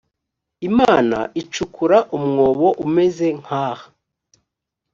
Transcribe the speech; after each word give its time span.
imana 0.69 1.17
icukura 1.41 1.97
umwobo 2.17 2.67
umeze 2.85 3.27
nkaha 3.41 3.87